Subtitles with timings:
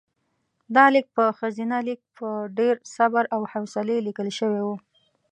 [0.75, 4.69] دا لیک په ښځینه لیک په ډېر صبر او حوصلې لیکل شوی و.